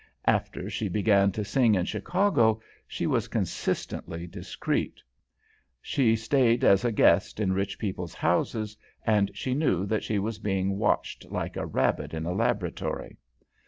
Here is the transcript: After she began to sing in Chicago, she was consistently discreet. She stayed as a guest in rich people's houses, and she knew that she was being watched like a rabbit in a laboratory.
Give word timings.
After 0.25 0.67
she 0.67 0.87
began 0.87 1.31
to 1.33 1.45
sing 1.45 1.75
in 1.75 1.85
Chicago, 1.85 2.59
she 2.87 3.05
was 3.05 3.27
consistently 3.27 4.25
discreet. 4.25 4.99
She 5.79 6.15
stayed 6.15 6.63
as 6.63 6.83
a 6.83 6.91
guest 6.91 7.39
in 7.39 7.53
rich 7.53 7.77
people's 7.77 8.15
houses, 8.15 8.75
and 9.05 9.29
she 9.35 9.53
knew 9.53 9.85
that 9.85 10.03
she 10.03 10.17
was 10.17 10.39
being 10.39 10.79
watched 10.79 11.29
like 11.29 11.55
a 11.55 11.67
rabbit 11.67 12.15
in 12.15 12.25
a 12.25 12.33
laboratory. 12.33 13.19